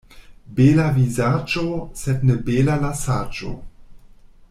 [0.59, 1.65] Bela vizaĝo,
[2.01, 3.53] sed ne bela la saĝo.